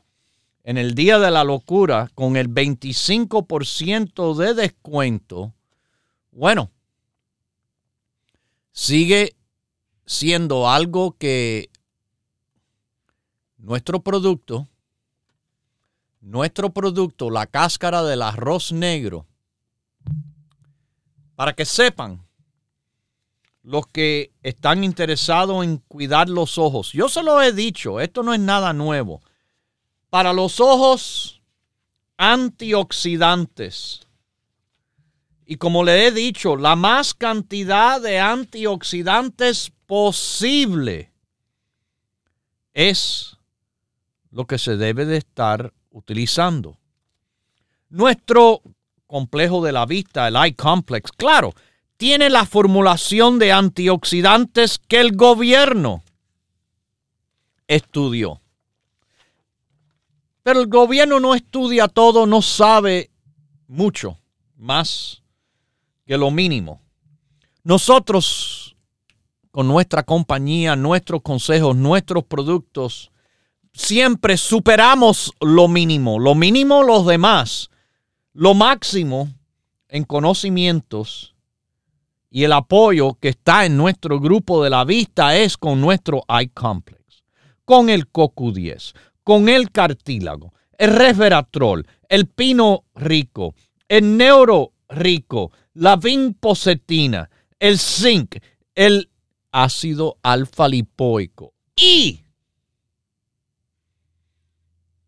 [0.63, 5.53] en el día de la locura con el 25% de descuento,
[6.31, 6.71] bueno,
[8.71, 9.35] sigue
[10.05, 11.69] siendo algo que
[13.57, 14.67] nuestro producto,
[16.19, 19.25] nuestro producto, la cáscara del arroz negro,
[21.35, 22.24] para que sepan
[23.65, 26.91] los que están interesados en cuidar los ojos.
[26.93, 29.21] Yo se lo he dicho, esto no es nada nuevo.
[30.11, 31.41] Para los ojos
[32.17, 34.07] antioxidantes,
[35.47, 41.11] y como le he dicho, la más cantidad de antioxidantes posible
[42.73, 43.37] es
[44.29, 46.77] lo que se debe de estar utilizando.
[47.89, 48.61] Nuestro
[49.07, 51.53] complejo de la vista, el eye complex, claro,
[51.97, 56.03] tiene la formulación de antioxidantes que el gobierno
[57.67, 58.41] estudió.
[60.43, 63.09] Pero el gobierno no estudia todo, no sabe
[63.67, 64.19] mucho
[64.57, 65.23] más
[66.05, 66.81] que lo mínimo.
[67.63, 68.75] Nosotros,
[69.49, 73.11] con nuestra compañía, nuestros consejos, nuestros productos,
[73.73, 76.19] siempre superamos lo mínimo.
[76.19, 77.71] Lo mínimo los demás.
[78.33, 79.29] Lo máximo
[79.87, 81.34] en conocimientos
[82.35, 86.49] y el apoyo que está en nuestro grupo de la vista es con nuestro eye
[86.49, 87.23] complex,
[87.63, 93.55] con el CoQ10, con el cartílago, el resveratrol, el pino rico,
[93.87, 98.35] el neuro rico, la vinpocetina, el zinc,
[98.75, 99.09] el
[99.53, 102.19] ácido alfa lipoico y,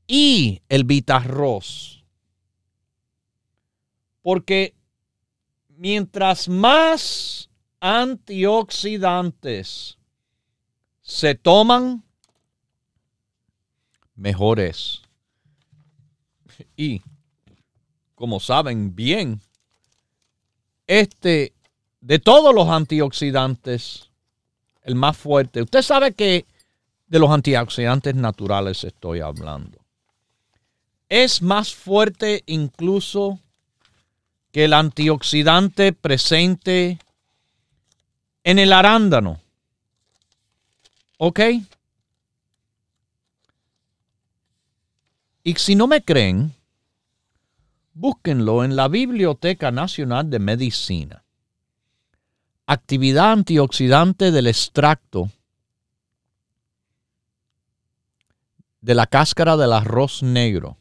[0.08, 2.06] y el vitarroz.
[4.22, 4.77] Porque
[5.78, 7.50] mientras más
[7.80, 9.98] antioxidantes
[11.02, 12.04] se toman,
[14.16, 15.04] mejor es.
[16.76, 17.02] Y
[18.16, 19.40] como saben bien,
[20.88, 21.54] este,
[22.02, 24.10] de todos los antioxidantes,
[24.82, 26.48] el más fuerte, usted sabe que
[27.08, 29.78] de los antioxidantes naturales estoy hablando.
[31.10, 33.40] Es más fuerte incluso
[34.52, 37.00] que el antioxidante presente
[38.44, 39.42] en el arándano.
[41.18, 41.40] ¿Ok?
[45.44, 46.54] Y si no me creen,
[47.94, 51.24] búsquenlo en la Biblioteca Nacional de Medicina.
[52.66, 55.32] Actividad antioxidante del extracto
[58.82, 60.78] de la cáscara del arroz negro.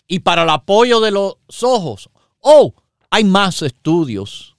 [0.07, 2.11] Y para el apoyo de los ojos.
[2.41, 2.75] Oh,
[3.09, 4.55] hay más estudios.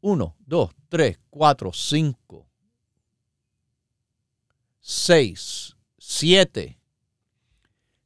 [0.00, 2.47] Uno, dos, tres, cuatro, cinco,
[4.90, 6.78] seis, siete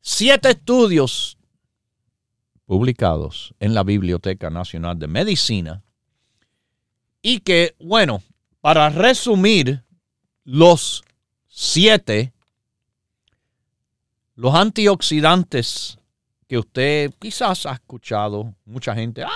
[0.02, 1.38] siete estudios
[2.66, 5.84] publicados en la Biblioteca Nacional de Medicina
[7.22, 8.20] y que, bueno,
[8.60, 9.84] para resumir
[10.42, 11.04] los
[11.46, 12.32] siete,
[14.34, 15.98] los antioxidantes
[16.48, 19.28] que usted quizás ha escuchado, mucha gente, ¡ah!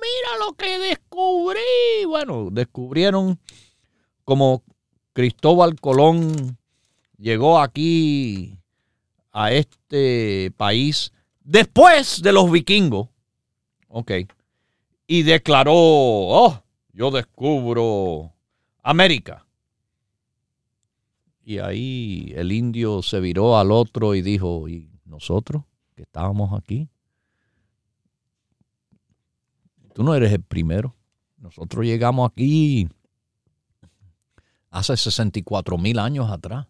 [0.00, 2.04] Mira lo que descubrí.
[2.06, 3.38] Bueno, descubrieron
[4.24, 4.62] como
[5.18, 6.56] Cristóbal Colón
[7.16, 8.56] llegó aquí
[9.32, 11.12] a este país
[11.42, 13.08] después de los vikingos.
[13.88, 14.12] Ok.
[15.08, 16.62] Y declaró, oh,
[16.92, 18.32] yo descubro
[18.84, 19.44] América.
[21.42, 25.64] Y ahí el indio se viró al otro y dijo, ¿y nosotros
[25.96, 26.88] que estábamos aquí?
[29.94, 30.94] Tú no eres el primero.
[31.38, 32.88] Nosotros llegamos aquí
[34.70, 36.66] hace 64 mil años atrás.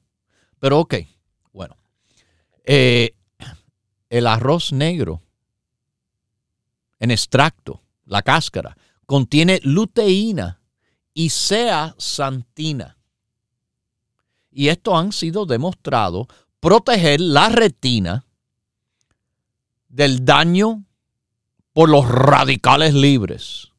[0.59, 0.95] Pero ok,
[1.53, 1.77] bueno.
[2.65, 3.15] Eh,
[4.11, 5.23] el arroz negro
[6.99, 8.77] en extracto, la cáscara,
[9.07, 10.61] contiene luteína
[11.15, 12.97] y zeaxantina.
[14.51, 16.27] Y esto han sido demostrado
[16.61, 18.25] proteger la retina
[19.89, 20.85] del daño
[21.73, 23.71] por los radicales libres.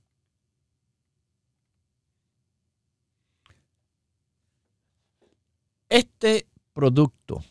[5.90, 7.44] Este producto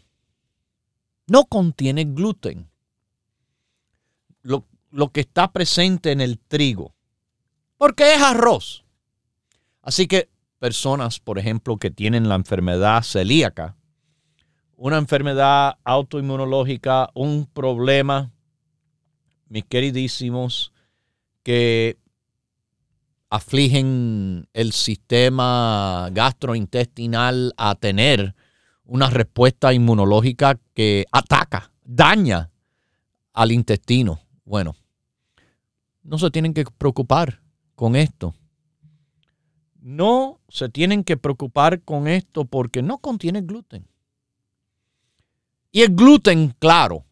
[1.26, 2.70] no contiene gluten.
[4.42, 6.94] Lo, lo, que está presente en el trigo.
[7.76, 8.84] Porque es arroz.
[9.82, 13.76] Así que personas, por ejemplo, que tienen la enfermedad celíaca,
[14.76, 18.32] una enfermedad autoinmunológica, un problema,
[19.48, 20.72] mis queridísimos,
[21.42, 21.98] que
[23.30, 28.34] afligen el sistema gastrointestinal a tener
[28.84, 32.50] una respuesta inmunológica que ataca, daña
[33.34, 34.20] al intestino.
[34.44, 34.74] Bueno,
[36.02, 37.42] no se tienen que preocupar
[37.74, 38.34] con esto.
[39.80, 43.86] No se tienen que preocupar con esto porque no contiene gluten.
[45.70, 47.04] Y el gluten, claro,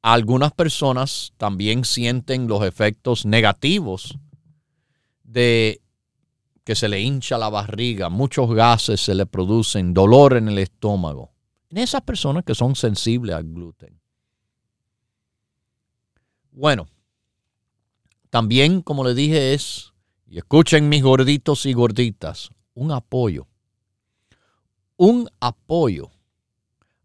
[0.00, 4.18] algunas personas también sienten los efectos negativos
[5.28, 5.82] de
[6.64, 11.32] que se le hincha la barriga, muchos gases se le producen, dolor en el estómago.
[11.70, 14.00] En esas personas que son sensibles al gluten.
[16.50, 16.88] Bueno,
[18.30, 19.92] también, como le dije, es,
[20.26, 23.46] y escuchen mis gorditos y gorditas, un apoyo.
[24.96, 26.10] Un apoyo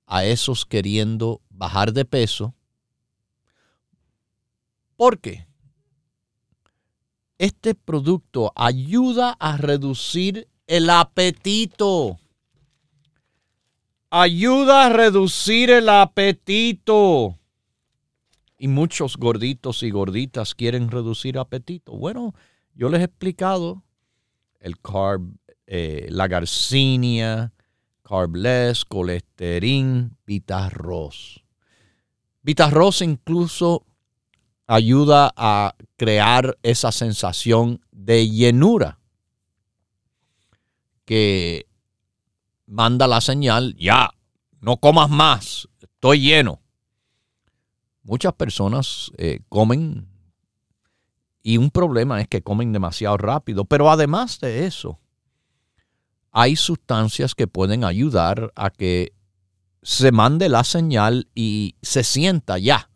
[0.05, 2.53] a esos queriendo bajar de peso.
[4.95, 5.45] Porque
[7.43, 12.17] este producto ayuda a reducir el apetito.
[14.09, 17.37] Ayuda a reducir el apetito.
[18.57, 21.91] Y muchos gorditos y gorditas quieren reducir apetito.
[21.91, 22.33] Bueno,
[22.75, 23.83] yo les he explicado
[24.61, 25.23] el carb,
[25.67, 27.51] eh, la garcinia,
[28.03, 31.43] carbless, colesterín, vitarroz.
[32.41, 33.85] Vitarroz incluso
[34.67, 38.99] ayuda a crear esa sensación de llenura
[41.05, 41.67] que
[42.65, 44.11] manda la señal, ya,
[44.61, 46.63] no comas más, estoy lleno
[48.03, 50.07] muchas personas eh, comen
[51.41, 54.99] y un problema es que comen demasiado rápido, pero además de eso,
[56.31, 59.13] hay sustancias que pueden ayudar a que
[59.81, 62.89] se mande la señal y se sienta ya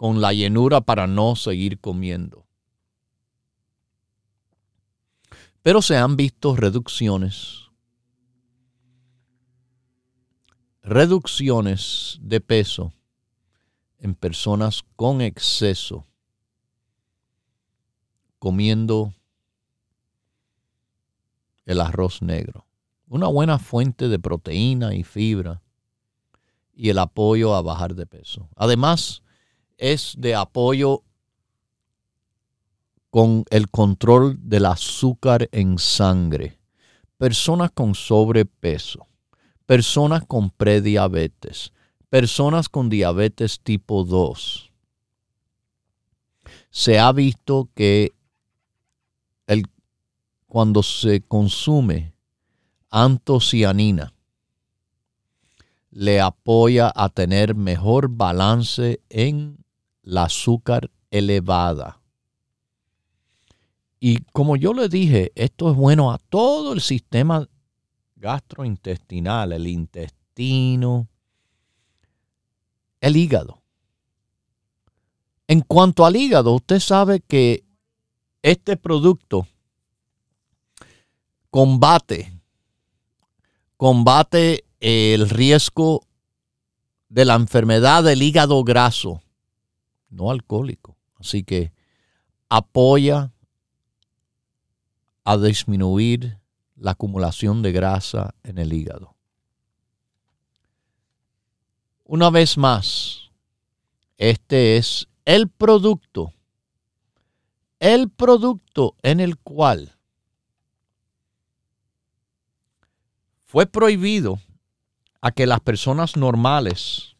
[0.00, 2.46] con la llenura para no seguir comiendo.
[5.62, 7.66] Pero se han visto reducciones,
[10.82, 12.94] reducciones de peso
[13.98, 16.06] en personas con exceso
[18.38, 19.12] comiendo
[21.66, 22.64] el arroz negro.
[23.06, 25.60] Una buena fuente de proteína y fibra
[26.72, 28.48] y el apoyo a bajar de peso.
[28.56, 29.22] Además,
[29.80, 31.02] es de apoyo
[33.08, 36.58] con el control del azúcar en sangre.
[37.16, 39.08] Personas con sobrepeso,
[39.66, 41.72] personas con prediabetes,
[42.08, 44.70] personas con diabetes tipo 2,
[46.70, 48.12] se ha visto que
[49.46, 49.64] el,
[50.46, 52.14] cuando se consume
[52.90, 54.12] antocianina,
[55.90, 59.59] le apoya a tener mejor balance en
[60.10, 62.00] la azúcar elevada.
[64.00, 67.48] Y como yo le dije, esto es bueno a todo el sistema
[68.16, 71.06] gastrointestinal, el intestino,
[73.00, 73.62] el hígado.
[75.46, 77.62] En cuanto al hígado, usted sabe que
[78.42, 79.46] este producto
[81.50, 82.32] combate,
[83.76, 86.04] combate el riesgo
[87.08, 89.22] de la enfermedad del hígado graso,
[90.10, 90.96] no alcohólico.
[91.18, 91.72] Así que
[92.48, 93.32] apoya
[95.24, 96.38] a disminuir
[96.76, 99.14] la acumulación de grasa en el hígado.
[102.04, 103.30] Una vez más,
[104.18, 106.32] este es el producto,
[107.78, 109.96] el producto en el cual
[113.46, 114.40] fue prohibido
[115.20, 117.16] a que las personas normales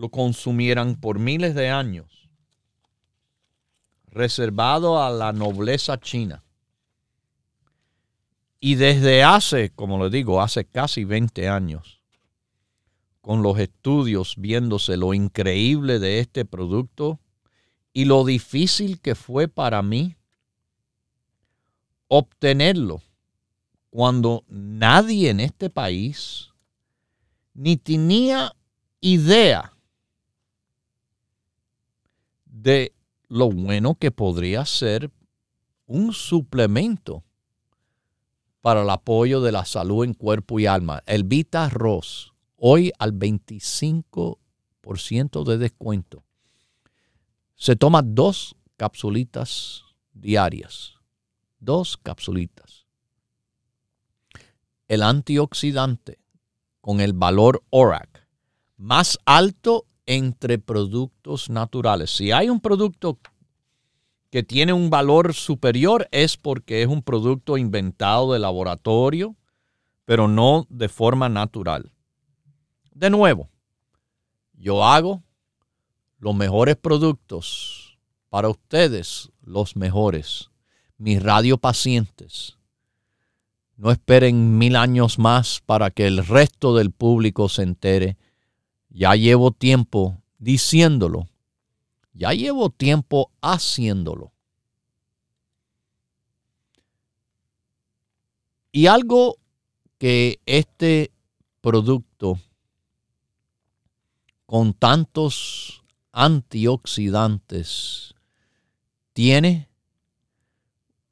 [0.00, 2.30] lo consumieran por miles de años,
[4.06, 6.42] reservado a la nobleza china.
[8.60, 12.00] Y desde hace, como le digo, hace casi 20 años,
[13.20, 17.20] con los estudios viéndose lo increíble de este producto
[17.92, 20.16] y lo difícil que fue para mí
[22.08, 23.02] obtenerlo
[23.90, 26.48] cuando nadie en este país
[27.52, 28.56] ni tenía
[29.02, 29.74] idea
[32.62, 32.94] de
[33.28, 35.10] lo bueno que podría ser
[35.86, 37.24] un suplemento
[38.60, 43.14] para el apoyo de la salud en cuerpo y alma, el Vita Ross hoy al
[43.14, 46.24] 25% de descuento.
[47.54, 50.94] Se toma dos capsulitas diarias.
[51.58, 52.86] Dos capsulitas.
[54.88, 56.18] El antioxidante
[56.80, 58.26] con el valor ORAC
[58.76, 62.10] más alto entre productos naturales.
[62.10, 63.20] Si hay un producto
[64.28, 69.36] que tiene un valor superior es porque es un producto inventado de laboratorio,
[70.04, 71.92] pero no de forma natural.
[72.92, 73.50] De nuevo,
[74.54, 75.22] yo hago
[76.18, 77.96] los mejores productos
[78.30, 80.50] para ustedes, los mejores,
[80.98, 82.58] mis radiopacientes.
[83.76, 88.16] No esperen mil años más para que el resto del público se entere.
[88.90, 91.28] Ya llevo tiempo diciéndolo.
[92.12, 94.32] Ya llevo tiempo haciéndolo.
[98.72, 99.36] Y algo
[99.98, 101.12] que este
[101.60, 102.38] producto
[104.46, 105.82] con tantos
[106.12, 108.14] antioxidantes
[109.12, 109.68] tiene,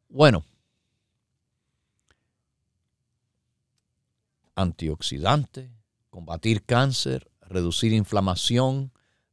[0.09, 0.45] bueno,
[4.55, 5.71] antioxidante,
[6.11, 8.93] combatir cáncer, reducir inflamación,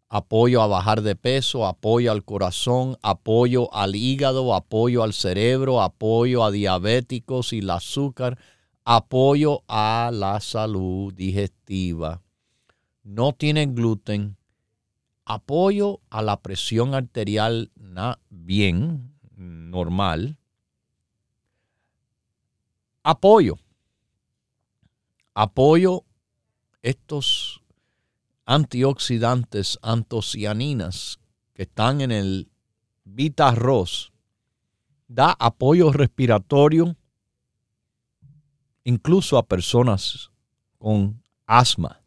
[0.09, 6.43] apoyo a bajar de peso, apoyo al corazón, apoyo al hígado, apoyo al cerebro, apoyo
[6.43, 8.37] a diabéticos y el azúcar,
[8.85, 12.21] apoyo a la salud digestiva.
[13.03, 14.37] No tiene gluten.
[15.25, 17.71] Apoyo a la presión arterial
[18.29, 20.37] bien, normal.
[23.01, 23.57] Apoyo.
[25.33, 26.03] Apoyo
[26.83, 27.63] estos
[28.45, 31.19] antioxidantes, antocianinas
[31.53, 32.49] que están en el
[33.03, 34.11] Vita Arroz,
[35.07, 36.95] da apoyo respiratorio
[38.83, 40.31] incluso a personas
[40.77, 42.01] con asma.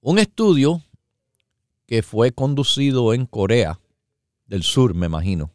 [0.00, 0.82] Un estudio
[1.86, 3.78] que fue conducido en Corea
[4.46, 5.50] del Sur, me imagino,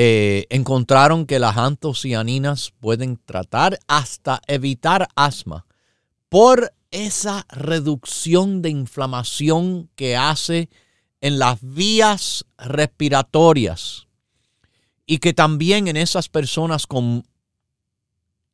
[0.00, 5.66] eh, encontraron que las antocianinas pueden tratar hasta evitar asma
[6.28, 10.68] por esa reducción de inflamación que hace
[11.20, 14.06] en las vías respiratorias
[15.04, 17.26] y que también en esas personas con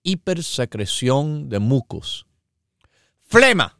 [0.02, 2.26] hipersecreción de mucos,
[3.20, 3.76] flema,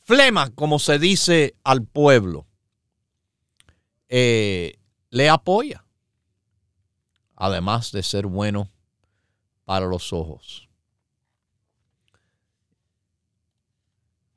[0.00, 2.48] flema como se dice al pueblo,
[4.08, 4.80] eh,
[5.10, 5.84] le apoya
[7.38, 8.68] además de ser bueno
[9.64, 10.68] para los ojos.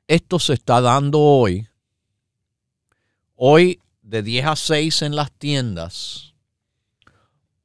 [0.06, 1.68] Esto se está dando hoy,
[3.34, 6.34] hoy de 10 a 6 en las tiendas.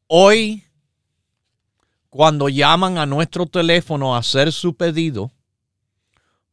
[0.07, 0.65] Hoy,
[2.09, 5.31] cuando llaman a nuestro teléfono a hacer su pedido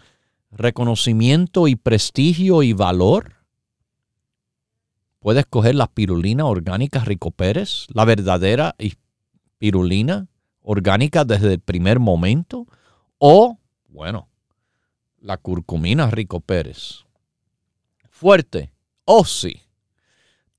[0.52, 3.33] reconocimiento y prestigio y valor
[5.24, 8.76] Puedes coger la pirulina orgánica Rico Pérez, la verdadera
[9.58, 10.28] pirulina
[10.62, 12.68] orgánica desde el primer momento,
[13.20, 13.58] o,
[13.88, 14.28] bueno,
[15.22, 17.06] la curcumina Rico Pérez.
[18.10, 18.74] Fuerte,
[19.06, 19.62] oh sí.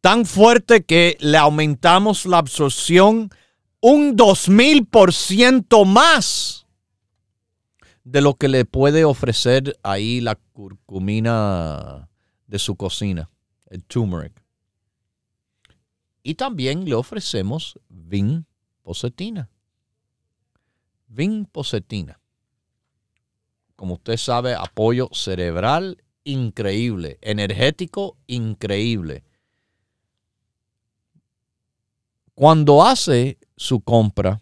[0.00, 3.28] Tan fuerte que le aumentamos la absorción
[3.82, 6.66] un 2000% más
[8.02, 12.08] de lo que le puede ofrecer ahí la curcumina
[12.46, 13.28] de su cocina,
[13.68, 14.43] el turmeric.
[16.26, 19.50] Y también le ofrecemos vinposetina.
[21.06, 22.18] Vinposetina.
[23.76, 29.22] Como usted sabe, apoyo cerebral increíble, energético increíble.
[32.34, 34.40] Cuando hace su compra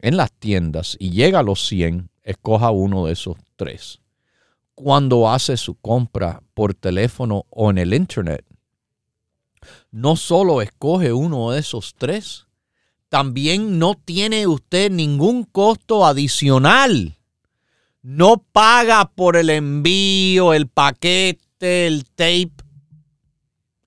[0.00, 4.00] en las tiendas y llega a los 100, escoja uno de esos tres.
[4.74, 8.44] Cuando hace su compra por teléfono o en el internet,
[9.90, 12.46] no solo escoge uno de esos tres,
[13.08, 17.16] también no tiene usted ningún costo adicional.
[18.02, 22.52] No paga por el envío, el paquete, el tape.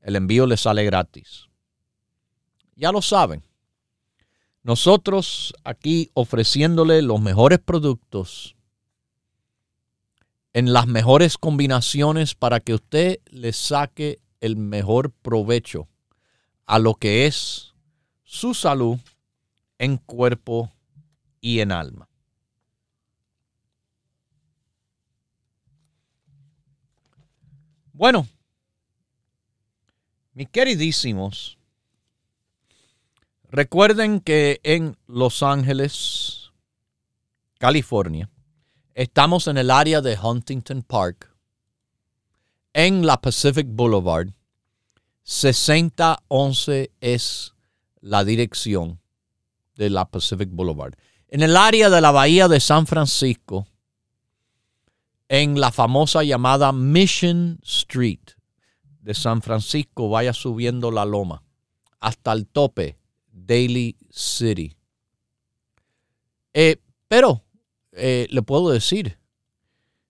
[0.01, 1.47] El envío le sale gratis.
[2.75, 3.43] Ya lo saben.
[4.63, 8.55] Nosotros aquí ofreciéndole los mejores productos
[10.53, 15.87] en las mejores combinaciones para que usted le saque el mejor provecho
[16.65, 17.73] a lo que es
[18.23, 18.99] su salud
[19.79, 20.71] en cuerpo
[21.39, 22.09] y en alma.
[27.93, 28.27] Bueno,
[30.37, 31.57] Mis queridísimos,
[33.49, 36.51] recuerden que en Los Ángeles,
[37.57, 38.29] California,
[38.93, 41.35] estamos en el área de Huntington Park,
[42.77, 44.27] en la Pacific Boulevard.
[45.23, 47.55] 6011 es
[48.01, 49.01] la dirección
[49.75, 50.93] de la Pacific Boulevard.
[51.27, 53.65] En el área de la bahía de San Francisco,
[55.27, 58.19] en la famosa llamada Mission Street
[59.01, 61.41] de San Francisco, vaya subiendo la loma
[61.99, 62.99] hasta el tope,
[63.31, 64.77] Daily City.
[66.53, 67.43] Eh, pero
[67.93, 69.17] eh, le puedo decir,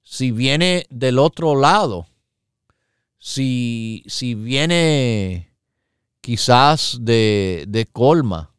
[0.01, 2.07] si viene del otro lado,
[3.19, 5.53] si, si viene
[6.21, 8.51] quizás de, de Colma,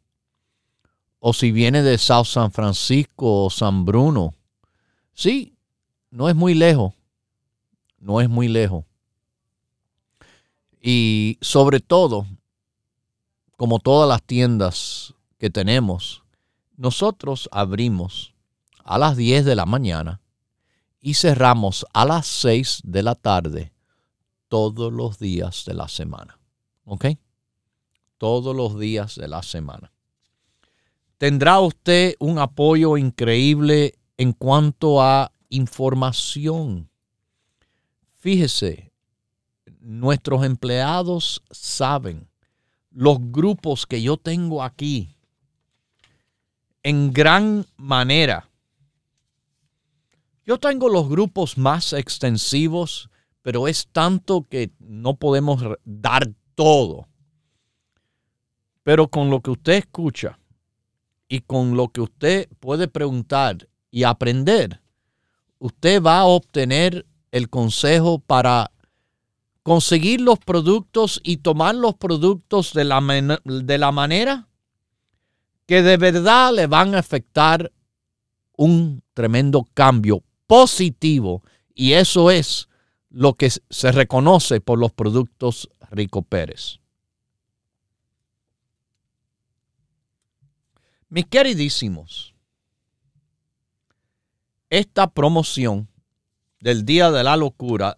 [1.19, 4.33] o si viene de South San Francisco o San Bruno,
[5.13, 5.53] sí,
[6.11, 6.93] no es muy lejos,
[7.99, 8.85] no es muy lejos.
[10.81, 12.25] Y sobre todo,
[13.57, 16.23] como todas las tiendas que tenemos,
[16.77, 18.33] nosotros abrimos
[18.85, 20.21] a las 10 de la mañana
[21.01, 23.73] y cerramos a las 6 de la tarde
[24.49, 26.37] todos los días de la semana.
[26.83, 27.05] ¿Ok?
[28.17, 29.93] Todos los días de la semana.
[31.17, 36.89] Tendrá usted un apoyo increíble en cuanto a información.
[38.17, 38.91] Fíjese,
[39.79, 42.27] nuestros empleados saben
[42.91, 45.15] los grupos que yo tengo aquí
[46.83, 48.49] en gran manera.
[50.45, 53.09] Yo tengo los grupos más extensivos,
[53.41, 57.07] pero es tanto que no podemos dar todo.
[58.83, 60.39] Pero con lo que usted escucha
[61.27, 64.81] y con lo que usted puede preguntar y aprender,
[65.59, 68.71] usted va a obtener el consejo para
[69.63, 73.01] conseguir los productos y tomar los productos de la,
[73.43, 74.47] de la manera
[75.67, 77.71] que de verdad le van a afectar
[78.57, 81.43] un tremendo cambio positivo
[81.75, 82.68] y eso es
[83.09, 86.79] lo que se reconoce por los productos Rico Pérez.
[91.09, 92.35] Mis queridísimos,
[94.69, 95.89] esta promoción
[96.59, 97.97] del Día de la Locura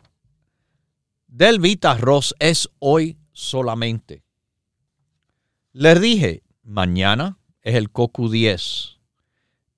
[1.28, 4.24] del Vita Ross es hoy solamente.
[5.74, 9.00] Les dije, mañana es el Cocu 10.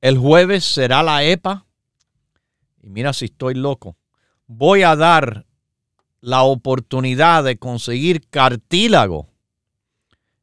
[0.02, 1.66] El jueves será la EPA.
[2.82, 3.96] Y mira si estoy loco.
[4.48, 5.46] Voy a dar
[6.22, 9.28] la oportunidad de conseguir cartílago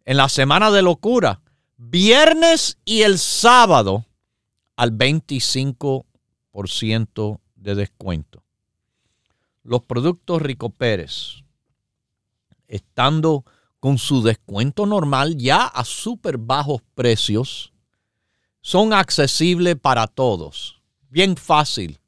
[0.05, 1.41] en la semana de locura,
[1.77, 4.07] viernes y el sábado
[4.77, 8.45] al 25% de descuento
[9.63, 11.45] los productos Rico Pérez,
[12.67, 13.45] estando
[13.79, 17.73] con su descuento normal ya a súper bajos precios,
[18.61, 20.83] son accesibles para todos.
[21.09, 22.00] Bien fácil.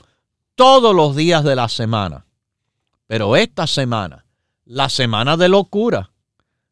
[0.56, 2.26] todos los días de la semana.
[3.08, 4.26] Pero esta semana,
[4.64, 6.12] la semana de locura,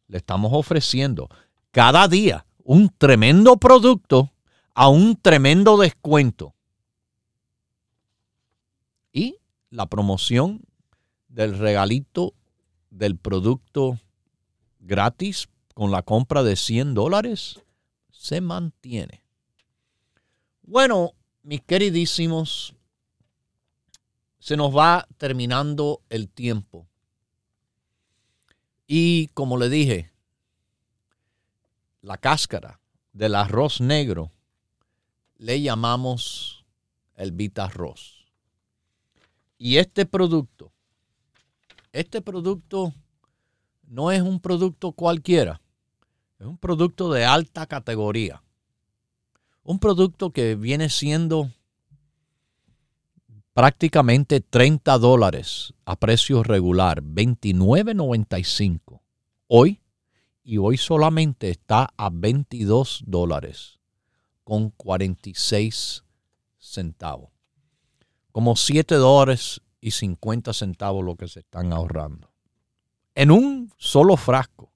[0.08, 1.30] le estamos ofreciendo
[1.72, 4.32] cada día un tremendo producto
[4.74, 6.56] a un tremendo descuento.
[9.12, 9.38] Y
[9.74, 10.61] la promoción
[11.30, 12.36] del regalito
[12.91, 13.99] del producto
[14.80, 17.59] gratis con la compra de 100 dólares
[18.11, 19.24] se mantiene.
[20.61, 22.76] Bueno, mis queridísimos
[24.38, 26.86] se nos va terminando el tiempo.
[28.86, 30.11] Y como le dije,
[32.01, 32.80] la cáscara
[33.11, 34.30] del arroz negro
[35.38, 36.63] le llamamos
[37.15, 38.22] el Vita Arroz.
[39.66, 40.74] Y este producto,
[41.93, 42.93] este producto
[43.88, 45.61] no es un producto cualquiera,
[46.38, 48.43] es un producto de alta categoría.
[49.64, 51.49] Un producto que viene siendo
[53.53, 58.99] prácticamente 30 dólares a precio regular, 29.95
[59.47, 59.80] hoy
[60.43, 63.80] y hoy solamente está a 22 dólares
[64.43, 66.03] con 46
[66.57, 67.33] centavos.
[68.34, 72.30] Como 7 dólares y 50 centavos lo que se están ahorrando.
[73.16, 74.74] En un solo frasco.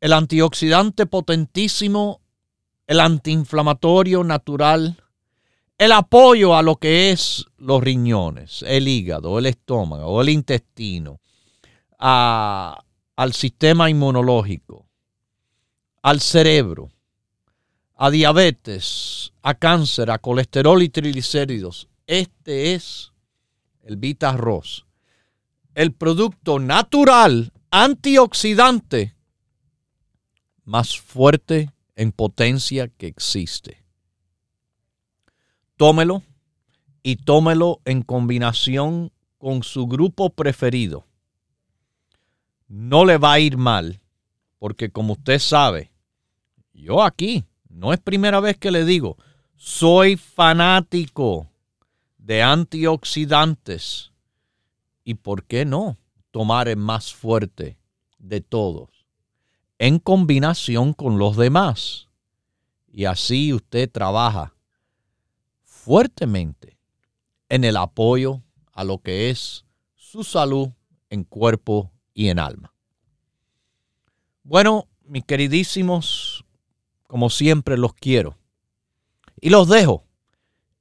[0.00, 2.20] El antioxidante potentísimo,
[2.86, 5.02] el antiinflamatorio natural,
[5.78, 11.20] el apoyo a lo que es los riñones, el hígado, el estómago, el intestino,
[11.98, 14.86] al sistema inmunológico,
[16.02, 16.90] al cerebro,
[17.96, 21.88] a diabetes, a cáncer, a colesterol y triglicéridos.
[22.06, 23.12] Este es
[23.82, 24.86] el Vita Arroz,
[25.74, 29.14] el producto natural antioxidante
[30.64, 33.82] más fuerte en potencia que existe.
[35.76, 36.22] Tómelo
[37.02, 41.06] y tómelo en combinación con su grupo preferido.
[42.68, 44.00] No le va a ir mal,
[44.58, 45.92] porque como usted sabe,
[46.72, 47.44] yo aquí,
[47.76, 49.18] no es primera vez que le digo,
[49.54, 51.50] soy fanático
[52.16, 54.12] de antioxidantes.
[55.04, 55.98] ¿Y por qué no
[56.30, 57.78] tomar el más fuerte
[58.18, 58.88] de todos?
[59.78, 62.08] En combinación con los demás.
[62.88, 64.54] Y así usted trabaja
[65.62, 66.78] fuertemente
[67.50, 68.40] en el apoyo
[68.72, 70.70] a lo que es su salud
[71.10, 72.72] en cuerpo y en alma.
[74.42, 76.45] Bueno, mis queridísimos,
[77.06, 78.36] como siempre los quiero.
[79.40, 80.04] Y los dejo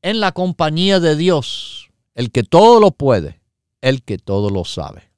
[0.02, 3.42] en la compañía de Dios, el que todo lo puede,
[3.82, 5.12] el que todo lo sabe.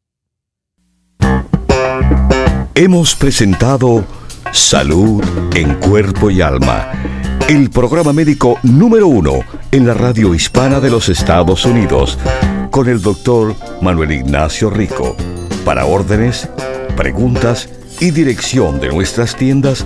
[2.73, 4.05] Hemos presentado
[4.51, 5.23] Salud
[5.55, 6.91] en Cuerpo y Alma,
[7.49, 9.39] el programa médico número uno
[9.71, 12.17] en la radio hispana de los Estados Unidos,
[12.71, 15.15] con el doctor Manuel Ignacio Rico.
[15.65, 16.49] Para órdenes,
[16.95, 19.85] preguntas y dirección de nuestras tiendas,